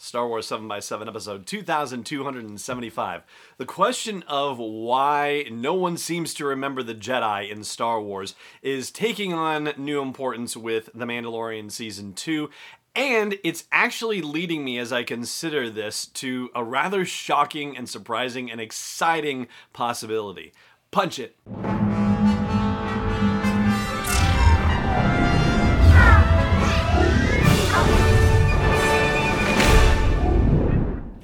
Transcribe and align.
Star 0.00 0.28
Wars 0.28 0.46
7x7 0.46 1.08
episode 1.08 1.44
2275. 1.44 3.22
The 3.56 3.66
question 3.66 4.22
of 4.28 4.58
why 4.58 5.44
no 5.50 5.74
one 5.74 5.96
seems 5.96 6.32
to 6.34 6.46
remember 6.46 6.84
the 6.84 6.94
Jedi 6.94 7.50
in 7.50 7.64
Star 7.64 8.00
Wars 8.00 8.36
is 8.62 8.92
taking 8.92 9.34
on 9.34 9.72
new 9.76 10.00
importance 10.00 10.56
with 10.56 10.88
The 10.94 11.04
Mandalorian 11.04 11.72
Season 11.72 12.12
2. 12.12 12.48
And 12.94 13.38
it's 13.42 13.64
actually 13.72 14.22
leading 14.22 14.64
me, 14.64 14.78
as 14.78 14.92
I 14.92 15.02
consider 15.02 15.68
this, 15.68 16.06
to 16.06 16.50
a 16.54 16.62
rather 16.62 17.04
shocking 17.04 17.76
and 17.76 17.88
surprising 17.88 18.50
and 18.52 18.60
exciting 18.60 19.48
possibility. 19.72 20.52
Punch 20.92 21.18
it. 21.18 21.36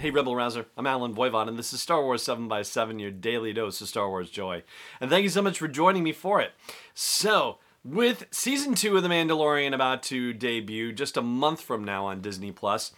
Hey, 0.04 0.10
Rebel 0.10 0.36
Rouser, 0.36 0.66
I'm 0.76 0.86
Allen 0.86 1.14
Voivod, 1.14 1.48
and 1.48 1.58
this 1.58 1.72
is 1.72 1.80
Star 1.80 2.02
Wars 2.02 2.22
7x7, 2.24 3.00
your 3.00 3.10
daily 3.10 3.54
dose 3.54 3.80
of 3.80 3.88
Star 3.88 4.10
Wars 4.10 4.28
joy. 4.28 4.62
And 5.00 5.08
thank 5.08 5.22
you 5.22 5.30
so 5.30 5.40
much 5.40 5.58
for 5.58 5.66
joining 5.66 6.02
me 6.02 6.12
for 6.12 6.42
it. 6.42 6.52
So, 6.92 7.56
with 7.82 8.26
season 8.30 8.74
two 8.74 8.98
of 8.98 9.02
The 9.02 9.08
Mandalorian 9.08 9.74
about 9.74 10.02
to 10.02 10.34
debut 10.34 10.92
just 10.92 11.16
a 11.16 11.22
month 11.22 11.62
from 11.62 11.84
now 11.84 12.04
on 12.04 12.20
Disney 12.20 12.52
Plus, 12.52 12.92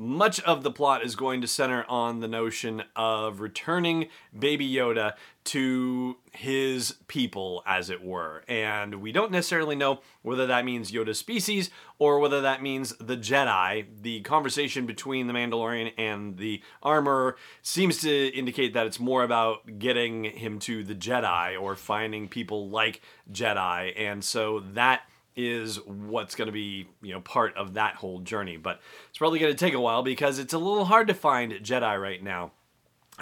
much 0.00 0.40
of 0.40 0.62
the 0.62 0.70
plot 0.70 1.04
is 1.04 1.14
going 1.14 1.42
to 1.42 1.46
center 1.46 1.84
on 1.86 2.20
the 2.20 2.26
notion 2.26 2.82
of 2.96 3.40
returning 3.40 4.08
Baby 4.36 4.66
Yoda 4.66 5.12
to 5.44 6.16
his 6.32 6.96
people, 7.06 7.62
as 7.66 7.90
it 7.90 8.02
were. 8.02 8.42
And 8.48 9.02
we 9.02 9.12
don't 9.12 9.30
necessarily 9.30 9.76
know 9.76 10.00
whether 10.22 10.46
that 10.46 10.64
means 10.64 10.90
Yoda's 10.90 11.18
species 11.18 11.68
or 11.98 12.18
whether 12.18 12.40
that 12.40 12.62
means 12.62 12.96
the 12.96 13.16
Jedi. 13.16 13.84
The 14.00 14.22
conversation 14.22 14.86
between 14.86 15.26
the 15.26 15.34
Mandalorian 15.34 15.92
and 15.98 16.38
the 16.38 16.62
armor 16.82 17.36
seems 17.60 17.98
to 17.98 18.28
indicate 18.28 18.72
that 18.72 18.86
it's 18.86 19.00
more 19.00 19.22
about 19.22 19.78
getting 19.78 20.24
him 20.24 20.60
to 20.60 20.82
the 20.82 20.94
Jedi 20.94 21.60
or 21.60 21.76
finding 21.76 22.26
people 22.26 22.70
like 22.70 23.02
Jedi. 23.30 23.92
And 24.00 24.24
so 24.24 24.60
that 24.72 25.02
is 25.48 25.80
what's 25.86 26.34
going 26.34 26.46
to 26.46 26.52
be 26.52 26.88
you 27.02 27.12
know 27.12 27.20
part 27.20 27.56
of 27.56 27.74
that 27.74 27.94
whole 27.94 28.18
journey 28.20 28.56
but 28.56 28.80
it's 29.08 29.18
probably 29.18 29.38
going 29.38 29.52
to 29.52 29.58
take 29.58 29.74
a 29.74 29.80
while 29.80 30.02
because 30.02 30.38
it's 30.38 30.52
a 30.52 30.58
little 30.58 30.84
hard 30.84 31.08
to 31.08 31.14
find 31.14 31.52
jedi 31.52 32.00
right 32.00 32.22
now 32.22 32.52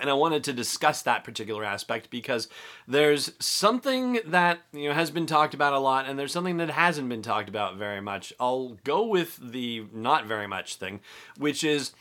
and 0.01 0.11
I 0.11 0.15
wanted 0.15 0.45
to 0.45 0.53
discuss 0.53 1.03
that 1.03 1.25
particular 1.25 1.65
aspect 1.65 2.11
because 2.11 2.49
there's 2.87 3.33
something 3.39 4.21
that 4.27 4.61
you 4.73 4.89
know 4.89 4.95
has 4.95 5.11
been 5.11 5.27
talked 5.27 5.55
about 5.55 5.73
a 5.73 5.79
lot, 5.79 6.07
and 6.07 6.19
there's 6.19 6.33
something 6.33 6.59
that 6.59 6.71
hasn't 6.71 7.09
been 7.09 7.23
talked 7.23 7.49
about 7.49 7.77
very 7.77 8.01
much. 8.01 8.33
I'll 8.39 8.77
go 8.85 9.05
with 9.07 9.39
the 9.43 9.87
not 9.93 10.27
very 10.27 10.47
much 10.47 10.77
thing, 10.77 11.01
which 11.37 11.65
is 11.65 11.93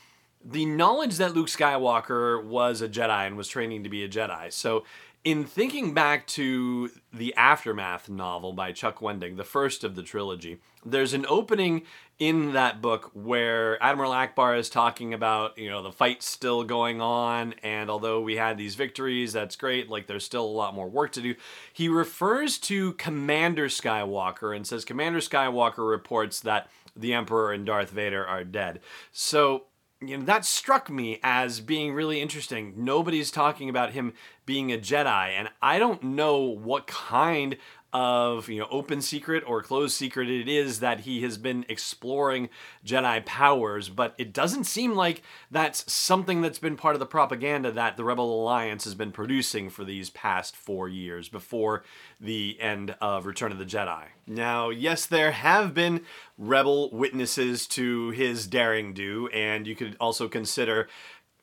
the 0.44 0.66
knowledge 0.66 1.16
that 1.16 1.34
Luke 1.34 1.48
Skywalker 1.48 2.42
was 2.42 2.80
a 2.80 2.88
Jedi 2.88 3.26
and 3.26 3.36
was 3.36 3.48
training 3.48 3.82
to 3.84 3.90
be 3.90 4.04
a 4.04 4.08
Jedi. 4.08 4.52
So 4.52 4.84
in 5.24 5.44
thinking 5.44 5.94
back 5.94 6.26
to 6.28 6.90
the 7.12 7.34
Aftermath 7.34 8.08
novel 8.08 8.52
by 8.52 8.72
Chuck 8.72 9.00
Wendig, 9.00 9.36
the 9.36 9.44
first 9.44 9.84
of 9.84 9.94
the 9.94 10.02
trilogy, 10.02 10.58
there's 10.84 11.12
an 11.12 11.26
opening 11.28 11.82
in 12.18 12.52
that 12.52 12.80
book 12.80 13.10
where 13.14 13.82
Admiral 13.82 14.12
Ackbar 14.12 14.58
is 14.58 14.70
talking 14.70 15.14
about, 15.14 15.56
you 15.58 15.70
know, 15.70 15.82
the 15.82 15.92
fight's 15.92 16.28
still 16.28 16.64
going 16.64 17.00
on, 17.00 17.54
and 17.62 17.90
although 17.90 18.20
we 18.20 18.36
had 18.36 18.58
these 18.58 18.74
victories, 18.74 19.32
that's 19.32 19.56
great, 19.56 19.88
like 19.88 20.06
there's 20.06 20.24
still 20.24 20.44
a 20.44 20.46
lot 20.46 20.74
more 20.74 20.88
work 20.88 21.12
to 21.12 21.20
do. 21.20 21.34
He 21.72 21.88
refers 21.88 22.58
to 22.58 22.94
Commander 22.94 23.68
Skywalker 23.68 24.54
and 24.54 24.66
says 24.66 24.84
Commander 24.84 25.20
Skywalker 25.20 25.88
reports 25.88 26.40
that 26.40 26.68
the 26.96 27.14
Emperor 27.14 27.52
and 27.52 27.66
Darth 27.66 27.90
Vader 27.90 28.26
are 28.26 28.44
dead. 28.44 28.80
So 29.12 29.64
you 30.00 30.16
know 30.16 30.24
that 30.24 30.44
struck 30.44 30.88
me 30.90 31.18
as 31.22 31.60
being 31.60 31.92
really 31.92 32.20
interesting. 32.20 32.74
Nobody's 32.76 33.30
talking 33.30 33.68
about 33.68 33.92
him 33.92 34.12
being 34.48 34.72
a 34.72 34.78
jedi 34.78 35.28
and 35.28 35.46
i 35.60 35.78
don't 35.78 36.02
know 36.02 36.38
what 36.38 36.86
kind 36.86 37.58
of 37.98 38.48
you 38.48 38.60
know 38.60 38.68
open 38.70 39.02
secret 39.02 39.42
or 39.44 39.60
closed 39.60 39.92
secret 39.92 40.30
it 40.30 40.48
is 40.48 40.78
that 40.78 41.00
he 41.00 41.20
has 41.22 41.36
been 41.36 41.66
exploring 41.68 42.48
Jedi 42.86 43.26
powers, 43.26 43.88
but 43.88 44.14
it 44.18 44.32
doesn't 44.32 44.64
seem 44.64 44.94
like 44.94 45.20
that's 45.50 45.92
something 45.92 46.40
that's 46.40 46.60
been 46.60 46.76
part 46.76 46.94
of 46.94 47.00
the 47.00 47.06
propaganda 47.06 47.72
that 47.72 47.96
the 47.96 48.04
Rebel 48.04 48.40
Alliance 48.40 48.84
has 48.84 48.94
been 48.94 49.10
producing 49.10 49.68
for 49.68 49.82
these 49.82 50.10
past 50.10 50.54
four 50.54 50.88
years 50.88 51.28
before 51.28 51.82
the 52.20 52.56
end 52.60 52.94
of 53.00 53.26
Return 53.26 53.50
of 53.50 53.58
the 53.58 53.64
Jedi. 53.64 54.04
Now, 54.28 54.68
yes, 54.70 55.04
there 55.04 55.32
have 55.32 55.74
been 55.74 56.02
Rebel 56.36 56.90
witnesses 56.92 57.66
to 57.68 58.10
his 58.10 58.46
daring 58.46 58.94
do, 58.94 59.26
and 59.28 59.66
you 59.66 59.74
could 59.74 59.96
also 59.98 60.28
consider 60.28 60.88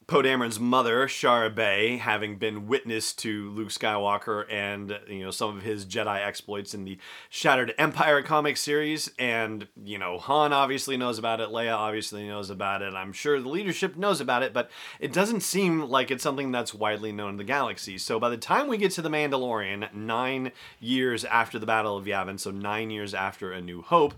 Poe 0.07 0.21
Dameron's 0.21 0.59
mother, 0.59 1.07
Shara 1.07 1.53
Bey, 1.53 1.97
having 1.97 2.37
been 2.37 2.67
witness 2.67 3.11
to 3.13 3.49
Luke 3.49 3.69
Skywalker 3.69 4.45
and 4.51 4.99
you 5.07 5.23
know 5.23 5.31
some 5.31 5.57
of 5.57 5.63
his 5.63 5.83
Jedi 5.83 6.23
exploits 6.23 6.75
in 6.75 6.83
the 6.83 6.99
Shattered 7.27 7.73
Empire 7.79 8.21
comic 8.21 8.55
series, 8.57 9.11
and 9.17 9.67
you 9.83 9.97
know 9.97 10.19
Han 10.19 10.53
obviously 10.53 10.95
knows 10.95 11.17
about 11.17 11.41
it, 11.41 11.49
Leia 11.49 11.75
obviously 11.75 12.27
knows 12.27 12.51
about 12.51 12.83
it. 12.83 12.93
I'm 12.93 13.13
sure 13.13 13.41
the 13.41 13.49
leadership 13.49 13.95
knows 13.95 14.21
about 14.21 14.43
it, 14.43 14.53
but 14.53 14.69
it 14.99 15.11
doesn't 15.11 15.41
seem 15.41 15.81
like 15.81 16.11
it's 16.11 16.23
something 16.23 16.51
that's 16.51 16.71
widely 16.71 17.11
known 17.11 17.31
in 17.31 17.37
the 17.37 17.43
galaxy. 17.43 17.97
So 17.97 18.19
by 18.19 18.29
the 18.29 18.37
time 18.37 18.67
we 18.67 18.77
get 18.77 18.91
to 18.91 19.01
the 19.01 19.09
Mandalorian, 19.09 19.91
nine 19.91 20.51
years 20.79 21.25
after 21.25 21.57
the 21.57 21.65
Battle 21.65 21.97
of 21.97 22.05
Yavin, 22.05 22.39
so 22.39 22.51
nine 22.51 22.91
years 22.91 23.15
after 23.15 23.51
A 23.51 23.59
New 23.59 23.81
Hope, 23.81 24.13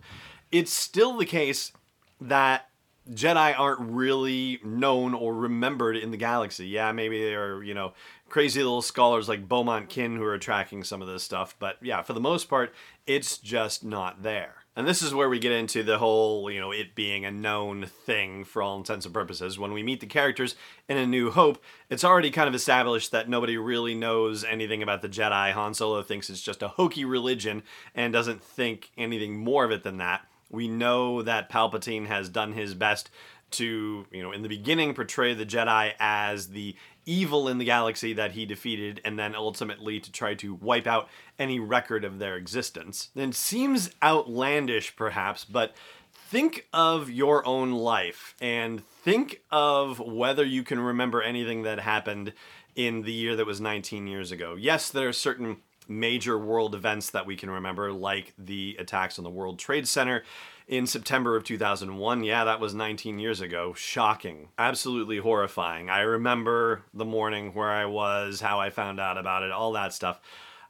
it's 0.51 0.73
still 0.73 1.15
the 1.15 1.25
case 1.25 1.71
that 2.19 2.66
Jedi 3.12 3.57
aren't 3.57 3.79
really 3.79 4.59
known 4.63 5.13
or 5.13 5.34
remembered 5.34 5.97
in 5.97 6.12
the 6.12 6.18
galaxy. 6.18 6.68
Yeah, 6.68 6.91
maybe 6.91 7.23
they're, 7.23 7.63
you 7.63 7.73
know, 7.73 7.94
crazy 8.29 8.62
little 8.62 8.81
scholars 8.81 9.29
like 9.29 9.47
Beaumont 9.47 9.90
Kin 9.90 10.16
who 10.16 10.23
are 10.23 10.38
tracking 10.38 10.84
some 10.84 11.01
of 11.01 11.07
this 11.07 11.23
stuff, 11.23 11.56
but 11.59 11.78
yeah, 11.81 12.01
for 12.01 12.13
the 12.13 12.19
most 12.19 12.50
part, 12.50 12.73
it's 13.06 13.38
just 13.38 13.84
not 13.84 14.23
there. 14.23 14.56
And 14.75 14.88
this 14.88 15.01
is 15.01 15.12
where 15.12 15.28
we 15.28 15.40
get 15.40 15.53
into 15.53 15.81
the 15.81 15.97
whole, 15.97 16.51
you 16.51 16.59
know, 16.59 16.72
it 16.72 16.94
being 16.94 17.25
a 17.25 17.31
known 17.31 17.88
thing 17.88 18.44
for 18.44 18.62
all 18.62 18.78
intents 18.78 19.07
and 19.07 19.13
purposes. 19.13 19.57
When 19.57 19.74
we 19.74 19.81
meet 19.81 20.01
the 20.01 20.06
characters 20.06 20.56
in 20.88 20.97
A 20.97 21.07
New 21.07 21.31
Hope, 21.31 21.63
it's 21.89 22.03
already 22.03 22.29
kind 22.29 22.47
of 22.47 22.53
established 22.53 23.12
that 23.12 23.28
nobody 23.28 23.57
really 23.57 23.95
knows 23.95 24.44
anything 24.44 24.84
about 24.84 25.01
the 25.01 25.09
Jedi. 25.09 25.51
Han 25.51 25.74
Solo 25.74 26.03
thinks 26.03 26.29
it's 26.29 26.44
just 26.44 26.62
a 26.62 26.68
hokey 26.68 27.06
religion 27.06 27.63
and 27.95 28.13
doesn't 28.13 28.44
think 28.44 28.91
anything 28.95 29.38
more 29.38 29.66
of 29.66 29.72
it 29.72 29.81
than 29.81 29.97
that. 29.97 30.28
We 30.49 30.67
know 30.67 31.21
that 31.21 31.49
Palpatine 31.49 32.07
has 32.07 32.29
done 32.29 32.53
his 32.53 32.73
best 32.73 33.09
to, 33.51 34.05
you 34.11 34.23
know, 34.23 34.31
in 34.31 34.41
the 34.41 34.49
beginning 34.49 34.93
portray 34.93 35.33
the 35.33 35.45
Jedi 35.45 35.93
as 35.99 36.49
the 36.49 36.75
evil 37.05 37.47
in 37.47 37.57
the 37.57 37.65
galaxy 37.65 38.11
that 38.13 38.33
he 38.33 38.45
defeated, 38.45 38.99
and 39.05 39.17
then 39.17 39.33
ultimately 39.33 39.99
to 39.99 40.11
try 40.11 40.33
to 40.35 40.53
wipe 40.55 40.85
out 40.85 41.07
any 41.39 41.59
record 41.59 42.03
of 42.03 42.19
their 42.19 42.35
existence. 42.35 43.09
It 43.15 43.33
seems 43.33 43.91
outlandish, 44.03 44.95
perhaps, 44.95 45.45
but 45.45 45.73
think 46.11 46.67
of 46.73 47.09
your 47.09 47.45
own 47.47 47.71
life 47.71 48.35
and 48.41 48.85
think 48.85 49.41
of 49.49 49.99
whether 49.99 50.43
you 50.43 50.63
can 50.63 50.79
remember 50.79 51.21
anything 51.21 51.63
that 51.63 51.79
happened 51.79 52.33
in 52.75 53.03
the 53.03 53.13
year 53.13 53.35
that 53.38 53.45
was 53.45 53.61
19 53.61 54.07
years 54.07 54.31
ago. 54.31 54.55
Yes, 54.55 54.89
there 54.89 55.07
are 55.07 55.13
certain 55.13 55.57
major 55.88 56.38
world 56.38 56.75
events 56.75 57.10
that 57.12 57.25
we 57.25 57.36
can 57.36 57.50
remember, 57.50 57.92
like 57.92 58.34
the 58.38 58.75
attacks 58.80 59.18
on 59.18 59.24
the 59.24 59.30
World 59.30 59.60
Trade 59.60 59.88
Center 59.88 60.24
in 60.68 60.86
September 60.86 61.36
of 61.36 61.44
2001. 61.44 62.24
Yeah, 62.24 62.44
that 62.44 62.60
was 62.60 62.74
19 62.74 63.19
years 63.19 63.42
ago. 63.42 63.74
Shocking. 63.74 64.50
Absolutely 64.57 65.18
horrifying. 65.18 65.89
I 65.89 66.01
remember 66.01 66.84
the 66.94 67.06
morning 67.06 67.54
where 67.54 67.72
I 67.72 67.86
was, 67.86 68.42
how 68.42 68.60
I 68.60 68.69
found 68.69 69.00
out 69.00 69.18
about 69.18 69.44
it, 69.44 69.51
all 69.51 69.74
that 69.74 69.94
stuff. 69.94 70.19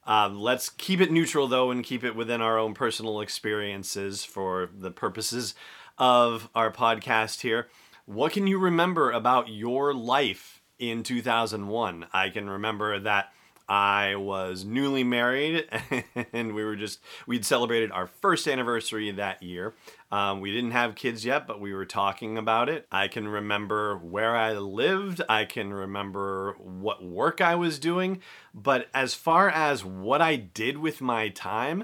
Uh, 0.06 0.30
let's 0.30 0.70
keep 0.70 1.02
it 1.02 1.12
neutral 1.12 1.48
though 1.48 1.70
and 1.70 1.84
keep 1.84 2.04
it 2.04 2.16
within 2.16 2.42
our 2.42 2.58
own 2.58 2.74
personal 2.74 3.20
experiences 3.20 4.24
for 4.24 4.70
the 4.74 4.92
purposes 4.92 5.54
of 5.98 6.50
our 6.56 6.72
podcast 6.72 7.42
here. 7.42 7.68
What 8.06 8.32
can 8.32 8.48
you 8.48 8.58
remember 8.58 9.12
about 9.12 9.50
your 9.50 9.94
life 9.94 10.62
in 10.80 11.04
2001? 11.04 12.06
I 12.14 12.30
can 12.30 12.50
remember 12.50 13.00
that 13.00 13.34
I 13.70 14.16
was 14.16 14.64
newly 14.64 15.04
married 15.04 15.68
and 16.34 16.56
we 16.56 16.64
were 16.64 16.76
just, 16.76 17.00
we'd 17.26 17.46
celebrated 17.46 17.92
our 17.92 18.08
first 18.08 18.48
anniversary 18.48 19.12
that 19.12 19.44
year. 19.44 19.74
Um, 20.10 20.40
we 20.40 20.52
didn't 20.52 20.72
have 20.72 20.96
kids 20.96 21.26
yet, 21.26 21.48
but 21.48 21.60
we 21.60 21.74
were 21.74 21.86
talking 21.86 22.38
about 22.38 22.70
it. 22.70 22.88
I 22.92 23.10
can 23.10 23.28
remember 23.28 23.98
where 23.98 24.36
I 24.36 24.54
lived, 24.54 25.22
I 25.28 25.44
can 25.44 25.74
remember 25.74 26.56
what 26.60 27.04
work 27.04 27.42
I 27.42 27.56
was 27.56 27.78
doing. 27.78 28.22
But 28.54 28.88
as 28.94 29.14
far 29.14 29.50
as 29.50 29.84
what 29.84 30.22
I 30.22 30.38
did 30.38 30.78
with 30.78 31.02
my 31.02 31.28
time, 31.30 31.84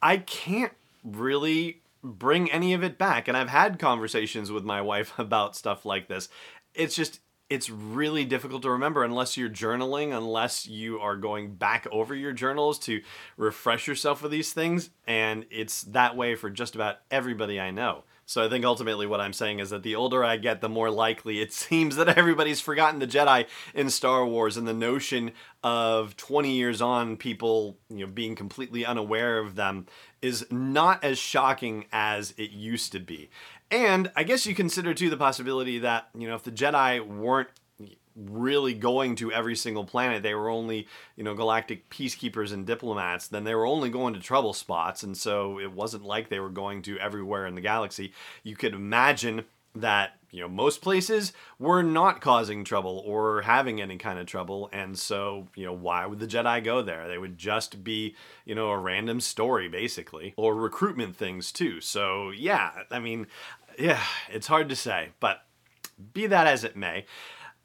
I 0.00 0.16
can't 0.16 0.72
really 1.04 1.82
bring 2.02 2.50
any 2.50 2.72
of 2.72 2.82
it 2.82 2.96
back. 2.96 3.28
And 3.28 3.36
I've 3.36 3.50
had 3.50 3.78
conversations 3.78 4.50
with 4.50 4.64
my 4.64 4.80
wife 4.80 5.12
about 5.18 5.56
stuff 5.56 5.84
like 5.84 6.08
this. 6.08 6.28
It's 6.74 6.94
just, 6.94 7.20
it's 7.50 7.68
really 7.68 8.24
difficult 8.24 8.62
to 8.62 8.70
remember 8.70 9.02
unless 9.02 9.36
you're 9.36 9.50
journaling, 9.50 10.16
unless 10.16 10.66
you 10.68 11.00
are 11.00 11.16
going 11.16 11.54
back 11.54 11.86
over 11.90 12.14
your 12.14 12.32
journals 12.32 12.78
to 12.78 13.02
refresh 13.36 13.88
yourself 13.88 14.22
with 14.22 14.30
these 14.30 14.52
things. 14.52 14.90
And 15.06 15.44
it's 15.50 15.82
that 15.82 16.16
way 16.16 16.36
for 16.36 16.48
just 16.48 16.76
about 16.76 16.98
everybody 17.10 17.60
I 17.60 17.72
know. 17.72 18.04
So 18.30 18.44
I 18.44 18.48
think 18.48 18.64
ultimately 18.64 19.08
what 19.08 19.20
I'm 19.20 19.32
saying 19.32 19.58
is 19.58 19.70
that 19.70 19.82
the 19.82 19.96
older 19.96 20.22
I 20.22 20.36
get, 20.36 20.60
the 20.60 20.68
more 20.68 20.88
likely 20.88 21.40
it 21.40 21.52
seems 21.64 21.96
that 21.96 22.16
everybody's 22.16 22.60
forgotten 22.60 23.00
the 23.00 23.06
Jedi 23.08 23.46
in 23.74 23.90
Star 23.90 24.24
Wars 24.24 24.56
and 24.56 24.68
the 24.68 24.72
notion 24.72 25.32
of 25.64 26.16
20 26.16 26.52
years 26.52 26.80
on 26.80 27.16
people, 27.16 27.76
you 27.88 28.06
know, 28.06 28.12
being 28.12 28.36
completely 28.36 28.86
unaware 28.86 29.38
of 29.38 29.56
them 29.56 29.86
is 30.22 30.46
not 30.48 31.02
as 31.02 31.18
shocking 31.18 31.86
as 31.90 32.32
it 32.36 32.52
used 32.52 32.92
to 32.92 33.00
be. 33.00 33.30
And 33.68 34.12
I 34.14 34.22
guess 34.22 34.46
you 34.46 34.54
consider 34.54 34.94
too 34.94 35.10
the 35.10 35.16
possibility 35.16 35.80
that, 35.80 36.08
you 36.16 36.28
know, 36.28 36.36
if 36.36 36.44
the 36.44 36.52
Jedi 36.52 37.04
weren't 37.04 37.48
really 38.28 38.74
going 38.74 39.16
to 39.16 39.32
every 39.32 39.56
single 39.56 39.84
planet, 39.84 40.22
they 40.22 40.34
were 40.34 40.48
only, 40.48 40.86
you 41.16 41.24
know, 41.24 41.34
galactic 41.34 41.88
peacekeepers 41.90 42.52
and 42.52 42.66
diplomats, 42.66 43.28
then 43.28 43.44
they 43.44 43.54
were 43.54 43.66
only 43.66 43.90
going 43.90 44.14
to 44.14 44.20
trouble 44.20 44.52
spots. 44.52 45.02
And 45.02 45.16
so 45.16 45.58
it 45.58 45.72
wasn't 45.72 46.04
like 46.04 46.28
they 46.28 46.40
were 46.40 46.50
going 46.50 46.82
to 46.82 46.98
everywhere 46.98 47.46
in 47.46 47.54
the 47.54 47.60
galaxy. 47.60 48.12
You 48.42 48.56
could 48.56 48.74
imagine 48.74 49.44
that 49.72 50.16
you 50.32 50.40
know 50.40 50.48
most 50.48 50.82
places 50.82 51.32
were 51.60 51.80
not 51.80 52.20
causing 52.20 52.64
trouble 52.64 53.04
or 53.06 53.42
having 53.42 53.80
any 53.80 53.96
kind 53.98 54.18
of 54.18 54.26
trouble. 54.26 54.68
And 54.72 54.98
so 54.98 55.46
you 55.54 55.64
know 55.64 55.72
why 55.72 56.06
would 56.06 56.18
the 56.18 56.26
jedi 56.26 56.64
go 56.64 56.82
there? 56.82 57.06
They 57.06 57.18
would 57.18 57.38
just 57.38 57.84
be 57.84 58.16
you 58.44 58.56
know 58.56 58.70
a 58.70 58.78
random 58.78 59.20
story 59.20 59.68
basically 59.68 60.34
or 60.36 60.56
recruitment 60.56 61.14
things 61.14 61.52
too. 61.52 61.80
So 61.80 62.30
yeah 62.30 62.72
i 62.90 62.98
mean 62.98 63.28
yeah, 63.80 64.02
it's 64.28 64.46
hard 64.46 64.68
to 64.68 64.76
say, 64.76 65.10
but 65.20 65.42
be 66.12 66.26
that 66.26 66.46
as 66.46 66.64
it 66.64 66.76
may, 66.76 67.06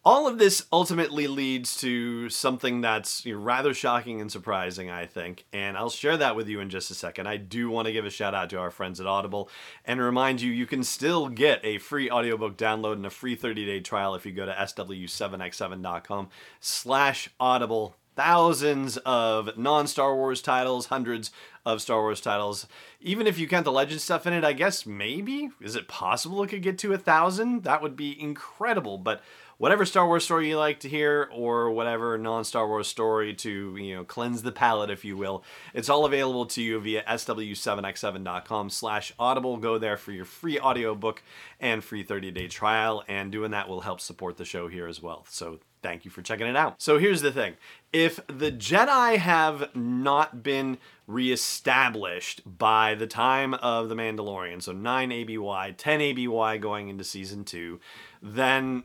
all 0.05 0.27
of 0.27 0.37
this 0.37 0.65
ultimately 0.71 1.25
leads 1.25 1.75
to 1.77 2.29
something 2.29 2.81
that's 2.81 3.25
rather 3.25 3.73
shocking 3.73 4.21
and 4.21 4.31
surprising, 4.31 4.89
I 4.91 5.07
think, 5.07 5.45
and 5.51 5.75
I'll 5.75 5.89
share 5.89 6.15
that 6.17 6.35
with 6.35 6.47
you 6.47 6.59
in 6.59 6.69
just 6.69 6.91
a 6.91 6.93
second. 6.93 7.27
I 7.27 7.37
do 7.37 7.71
want 7.71 7.87
to 7.87 7.91
give 7.91 8.05
a 8.05 8.11
shout 8.11 8.35
out 8.35 8.51
to 8.51 8.59
our 8.59 8.69
friends 8.69 9.01
at 9.01 9.07
Audible 9.07 9.49
and 9.83 9.99
remind 9.99 10.41
you 10.41 10.51
you 10.51 10.67
can 10.67 10.83
still 10.83 11.27
get 11.27 11.59
a 11.65 11.79
free 11.79 12.11
audiobook 12.11 12.55
download 12.55 12.93
and 12.93 13.05
a 13.07 13.09
free 13.09 13.35
30-day 13.35 13.79
trial 13.79 14.13
if 14.13 14.27
you 14.27 14.31
go 14.31 14.45
to 14.45 14.53
sw7x7.com 14.53 16.29
slash 16.59 17.29
audible 17.39 17.95
thousands 18.15 18.97
of 18.97 19.57
non 19.57 19.87
Star 19.87 20.15
Wars 20.15 20.41
titles, 20.41 20.87
hundreds 20.87 21.31
of 21.65 21.81
Star 21.81 22.01
Wars 22.01 22.21
titles. 22.21 22.67
Even 23.01 23.27
if 23.27 23.37
you 23.37 23.47
count 23.47 23.65
the 23.65 23.71
legend 23.71 24.01
stuff 24.01 24.25
in 24.25 24.33
it, 24.33 24.43
I 24.43 24.53
guess 24.53 24.85
maybe 24.85 25.49
is 25.61 25.75
it 25.75 25.87
possible 25.87 26.41
it 26.43 26.47
could 26.47 26.61
get 26.61 26.77
to 26.79 26.93
a 26.93 26.97
thousand? 26.97 27.63
That 27.63 27.81
would 27.81 27.95
be 27.95 28.19
incredible. 28.19 28.97
But 28.97 29.21
whatever 29.57 29.85
Star 29.85 30.07
Wars 30.07 30.23
story 30.23 30.49
you 30.49 30.57
like 30.57 30.79
to 30.81 30.89
hear, 30.89 31.29
or 31.31 31.71
whatever 31.71 32.17
non-Star 32.17 32.67
Wars 32.67 32.87
story 32.87 33.33
to 33.35 33.77
you 33.77 33.95
know 33.95 34.03
cleanse 34.03 34.41
the 34.41 34.51
palate, 34.51 34.89
if 34.89 35.05
you 35.05 35.15
will, 35.17 35.43
it's 35.73 35.89
all 35.89 36.05
available 36.05 36.45
to 36.47 36.61
you 36.61 36.79
via 36.79 37.03
sw7x7.com/audible. 37.03 39.57
Go 39.57 39.77
there 39.77 39.97
for 39.97 40.11
your 40.11 40.25
free 40.25 40.59
audiobook 40.59 41.21
and 41.59 41.83
free 41.83 42.03
30-day 42.03 42.47
trial, 42.47 43.03
and 43.07 43.31
doing 43.31 43.51
that 43.51 43.69
will 43.69 43.81
help 43.81 44.01
support 44.01 44.37
the 44.37 44.45
show 44.45 44.67
here 44.67 44.87
as 44.87 45.01
well. 45.01 45.25
So 45.29 45.59
thank 45.81 46.03
you 46.03 46.11
for 46.11 46.21
checking 46.21 46.47
it 46.47 46.55
out. 46.55 46.81
So 46.81 46.97
here's 46.97 47.21
the 47.21 47.31
thing 47.31 47.55
if 47.93 48.19
the 48.27 48.51
Jedi 48.51 49.17
have 49.17 49.75
not 49.75 50.43
been 50.43 50.77
reestablished 51.07 52.41
by 52.45 52.95
the 52.95 53.07
time 53.07 53.53
of 53.55 53.89
The 53.89 53.95
Mandalorian, 53.95 54.61
so 54.61 54.71
9 54.71 55.11
ABY, 55.11 55.73
10 55.77 56.01
ABY 56.01 56.57
going 56.57 56.89
into 56.89 57.03
season 57.03 57.43
2, 57.43 57.79
then 58.21 58.83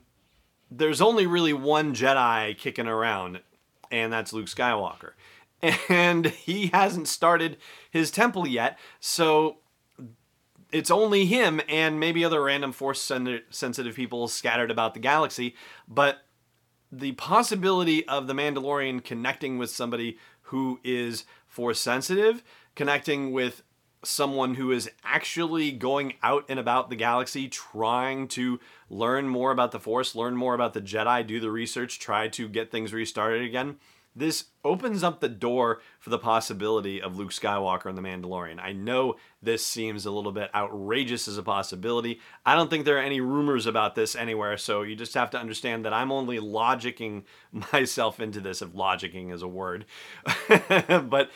there's 0.70 1.00
only 1.00 1.26
really 1.26 1.52
one 1.52 1.94
Jedi 1.94 2.56
kicking 2.56 2.86
around, 2.86 3.40
and 3.90 4.12
that's 4.12 4.32
Luke 4.32 4.46
Skywalker. 4.46 5.12
And 5.88 6.26
he 6.26 6.68
hasn't 6.68 7.08
started 7.08 7.56
his 7.90 8.10
temple 8.10 8.46
yet, 8.46 8.78
so 9.00 9.58
it's 10.72 10.90
only 10.90 11.26
him 11.26 11.60
and 11.68 11.98
maybe 11.98 12.24
other 12.24 12.42
random 12.42 12.72
force 12.72 13.02
sensitive 13.50 13.94
people 13.94 14.28
scattered 14.28 14.70
about 14.70 14.94
the 14.94 15.00
galaxy, 15.00 15.56
but 15.88 16.18
the 16.92 17.12
possibility 17.12 18.06
of 18.08 18.26
the 18.26 18.32
Mandalorian 18.32 19.02
connecting 19.02 19.58
with 19.58 19.70
somebody 19.70 20.18
who 20.42 20.80
is 20.82 21.24
force 21.46 21.80
sensitive, 21.80 22.42
connecting 22.74 23.32
with 23.32 23.62
someone 24.02 24.54
who 24.54 24.72
is 24.72 24.90
actually 25.04 25.72
going 25.72 26.14
out 26.22 26.44
and 26.48 26.58
about 26.58 26.90
the 26.90 26.96
galaxy 26.96 27.48
trying 27.48 28.28
to 28.28 28.58
learn 28.88 29.28
more 29.28 29.50
about 29.50 29.72
the 29.72 29.80
force, 29.80 30.14
learn 30.14 30.36
more 30.36 30.54
about 30.54 30.74
the 30.74 30.80
Jedi, 30.80 31.26
do 31.26 31.40
the 31.40 31.50
research, 31.50 31.98
try 31.98 32.28
to 32.28 32.48
get 32.48 32.70
things 32.70 32.92
restarted 32.92 33.42
again 33.42 33.76
this 34.14 34.46
opens 34.64 35.04
up 35.04 35.20
the 35.20 35.28
door 35.28 35.80
for 36.00 36.10
the 36.10 36.18
possibility 36.18 37.00
of 37.00 37.16
Luke 37.16 37.30
Skywalker 37.30 37.86
and 37.86 37.96
the 37.96 38.02
Mandalorian. 38.02 38.60
I 38.60 38.72
know 38.72 39.16
this 39.40 39.64
seems 39.64 40.04
a 40.04 40.10
little 40.10 40.32
bit 40.32 40.50
outrageous 40.54 41.28
as 41.28 41.38
a 41.38 41.42
possibility. 41.42 42.20
I 42.44 42.56
don't 42.56 42.68
think 42.68 42.84
there 42.84 42.96
are 42.96 43.02
any 43.02 43.20
rumors 43.20 43.66
about 43.66 43.94
this 43.94 44.16
anywhere, 44.16 44.56
so 44.56 44.82
you 44.82 44.96
just 44.96 45.14
have 45.14 45.30
to 45.30 45.38
understand 45.38 45.84
that 45.84 45.92
I'm 45.92 46.10
only 46.10 46.38
logicking 46.38 47.24
myself 47.72 48.20
into 48.20 48.40
this, 48.40 48.62
if 48.62 48.70
logicking 48.70 49.32
is 49.32 49.42
a 49.42 49.48
word. 49.48 49.86
but 50.48 51.30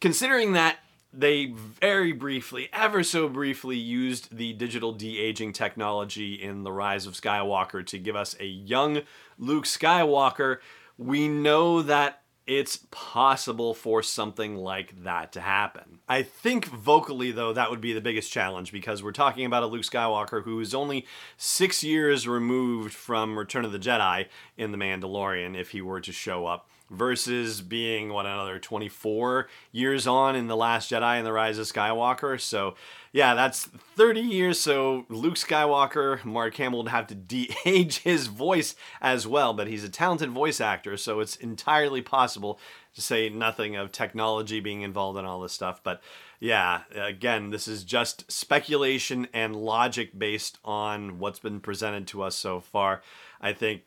considering 0.00 0.54
that 0.54 0.78
they 1.12 1.46
very 1.46 2.12
briefly, 2.12 2.68
ever 2.72 3.02
so 3.02 3.28
briefly, 3.28 3.76
used 3.76 4.36
the 4.36 4.52
digital 4.52 4.92
de 4.92 5.18
aging 5.18 5.52
technology 5.52 6.34
in 6.34 6.62
The 6.62 6.72
Rise 6.72 7.06
of 7.06 7.14
Skywalker 7.14 7.84
to 7.86 7.98
give 7.98 8.16
us 8.16 8.36
a 8.38 8.46
young 8.46 9.02
Luke 9.38 9.64
Skywalker 9.64 10.58
we 11.00 11.28
know 11.28 11.80
that 11.80 12.20
it's 12.46 12.80
possible 12.90 13.72
for 13.72 14.02
something 14.02 14.56
like 14.56 15.02
that 15.04 15.32
to 15.32 15.40
happen. 15.40 16.00
I 16.06 16.22
think 16.22 16.66
vocally, 16.66 17.32
though, 17.32 17.54
that 17.54 17.70
would 17.70 17.80
be 17.80 17.94
the 17.94 18.02
biggest 18.02 18.30
challenge 18.30 18.70
because 18.70 19.02
we're 19.02 19.12
talking 19.12 19.46
about 19.46 19.62
a 19.62 19.66
Luke 19.66 19.82
Skywalker 19.82 20.44
who 20.44 20.60
is 20.60 20.74
only 20.74 21.06
six 21.38 21.82
years 21.82 22.28
removed 22.28 22.92
from 22.92 23.38
Return 23.38 23.64
of 23.64 23.72
the 23.72 23.78
Jedi 23.78 24.26
in 24.58 24.72
The 24.72 24.78
Mandalorian 24.78 25.58
if 25.58 25.70
he 25.70 25.80
were 25.80 26.00
to 26.00 26.12
show 26.12 26.44
up 26.46 26.68
versus 26.90 27.60
being 27.60 28.12
what 28.12 28.26
another 28.26 28.58
24 28.58 29.48
years 29.70 30.06
on 30.06 30.34
in 30.34 30.48
the 30.48 30.56
last 30.56 30.90
jedi 30.90 31.16
and 31.16 31.24
the 31.24 31.32
rise 31.32 31.56
of 31.56 31.66
skywalker. 31.66 32.40
So 32.40 32.74
yeah 33.12 33.34
that's 33.34 33.66
30 33.96 34.20
years. 34.20 34.58
So 34.58 35.06
luke 35.08 35.36
skywalker 35.36 36.24
mark 36.24 36.56
hamill 36.56 36.82
would 36.82 36.90
have 36.90 37.06
to 37.08 37.14
de-age 37.14 37.98
his 38.02 38.26
voice 38.26 38.74
as 39.00 39.26
well 39.26 39.54
but 39.54 39.68
he's 39.68 39.84
a 39.84 39.88
talented 39.88 40.30
voice 40.30 40.60
actor 40.60 40.96
so 40.96 41.20
it's 41.20 41.36
entirely 41.36 42.02
possible 42.02 42.58
to 42.94 43.00
say 43.00 43.28
nothing 43.28 43.76
of 43.76 43.92
technology 43.92 44.58
being 44.58 44.82
involved 44.82 45.18
in 45.18 45.24
all 45.24 45.40
this 45.40 45.52
stuff. 45.52 45.80
But 45.82 46.02
yeah 46.40 46.82
again 46.94 47.50
this 47.50 47.68
is 47.68 47.84
just 47.84 48.30
speculation 48.30 49.28
and 49.32 49.54
logic 49.54 50.18
based 50.18 50.58
on 50.64 51.18
what's 51.18 51.38
been 51.38 51.60
presented 51.60 52.08
to 52.08 52.22
us 52.22 52.34
so 52.34 52.58
far. 52.58 53.02
I 53.40 53.52
think 53.52 53.82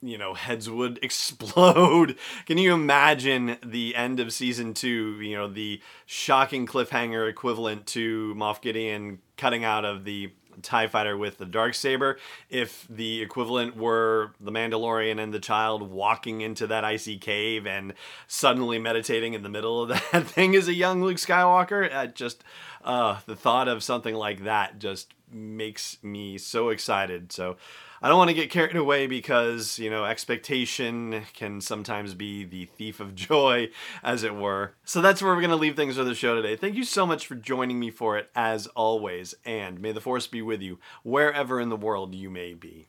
you 0.00 0.16
know 0.16 0.34
heads 0.34 0.70
would 0.70 0.98
explode 1.02 2.16
can 2.46 2.58
you 2.58 2.72
imagine 2.72 3.56
the 3.64 3.94
end 3.96 4.20
of 4.20 4.32
season 4.32 4.74
two 4.74 5.20
you 5.20 5.36
know 5.36 5.48
the 5.48 5.80
shocking 6.06 6.66
cliffhanger 6.66 7.28
equivalent 7.28 7.86
to 7.86 8.34
moff 8.36 8.60
gideon 8.60 9.18
cutting 9.36 9.64
out 9.64 9.84
of 9.84 10.04
the 10.04 10.30
TIE 10.62 10.88
fighter 10.88 11.16
with 11.16 11.38
the 11.38 11.46
dark 11.46 11.74
saber 11.74 12.18
if 12.50 12.86
the 12.88 13.22
equivalent 13.22 13.76
were 13.76 14.32
the 14.40 14.50
Mandalorian 14.50 15.20
and 15.20 15.32
the 15.32 15.38
child 15.38 15.82
walking 15.82 16.40
into 16.40 16.66
that 16.66 16.84
icy 16.84 17.16
cave 17.16 17.66
and 17.66 17.94
suddenly 18.26 18.78
meditating 18.78 19.34
in 19.34 19.42
the 19.42 19.48
middle 19.48 19.82
of 19.82 19.88
that 20.12 20.26
thing 20.26 20.56
as 20.56 20.68
a 20.68 20.74
young 20.74 21.02
Luke 21.02 21.18
Skywalker. 21.18 21.92
Uh, 21.94 22.06
just 22.06 22.44
uh, 22.84 23.20
the 23.26 23.36
thought 23.36 23.68
of 23.68 23.82
something 23.82 24.14
like 24.14 24.44
that 24.44 24.78
just 24.78 25.14
makes 25.32 25.98
me 26.02 26.38
so 26.38 26.68
excited. 26.68 27.32
So 27.32 27.56
I 28.00 28.08
don't 28.08 28.18
want 28.18 28.28
to 28.28 28.34
get 28.34 28.50
carried 28.50 28.76
away 28.76 29.06
because, 29.06 29.78
you 29.78 29.90
know, 29.90 30.04
expectation 30.04 31.24
can 31.34 31.60
sometimes 31.60 32.14
be 32.14 32.44
the 32.44 32.66
thief 32.66 33.00
of 33.00 33.14
joy, 33.14 33.70
as 34.02 34.22
it 34.22 34.34
were. 34.34 34.74
So 34.84 35.00
that's 35.00 35.22
where 35.22 35.34
we're 35.34 35.40
going 35.40 35.50
to 35.50 35.56
leave 35.56 35.76
things 35.76 35.96
for 35.96 36.04
the 36.04 36.14
show 36.14 36.34
today. 36.34 36.56
Thank 36.56 36.76
you 36.76 36.84
so 36.84 37.06
much 37.06 37.26
for 37.26 37.34
joining 37.34 37.78
me 37.78 37.90
for 37.90 38.16
it, 38.16 38.30
as 38.34 38.66
always, 38.68 39.34
and 39.44 39.80
may 39.80 39.92
the 39.92 40.00
force 40.00 40.26
be 40.26 40.42
with 40.42 40.62
you 40.62 40.78
wherever 41.02 41.60
in 41.60 41.68
the 41.68 41.76
world 41.76 42.14
you 42.14 42.30
may 42.30 42.54
be. 42.54 42.88